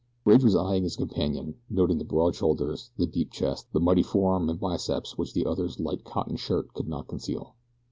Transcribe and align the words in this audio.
Bridge 0.23 0.43
was 0.43 0.55
eying 0.55 0.81
his 0.81 0.95
companion, 0.95 1.57
noting 1.69 1.99
the 1.99 2.03
broad 2.03 2.33
shoulders, 2.33 2.89
the 2.97 3.05
deep 3.05 3.29
chest, 3.29 3.67
the 3.71 3.79
mighty 3.79 4.01
forearm 4.01 4.49
and 4.49 4.59
biceps 4.59 5.15
which 5.15 5.33
the 5.33 5.45
other's 5.45 5.79
light 5.79 6.03
cotton 6.03 6.37
shirt 6.37 6.73
could 6.73 6.87
not 6.87 7.07
conceal. 7.07 7.53